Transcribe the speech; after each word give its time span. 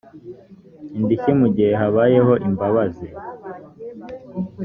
indishyi 0.97 1.31
mu 1.39 1.47
gihe 1.55 1.71
habayeho 1.81 2.33
imbabazi 2.47 3.07